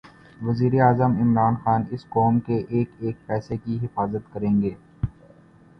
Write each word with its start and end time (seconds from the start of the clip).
وزیراعظم 0.39 1.11
عمران 1.17 1.55
خان 1.55 1.81
اس 1.91 2.05
قوم 2.09 2.39
کے 2.39 2.57
ایک 2.69 2.89
ایک 2.99 3.25
پیسے 3.27 3.57
کی 3.57 3.77
حفاظت 3.83 4.33
کریں 4.33 4.61
گے 4.61 4.73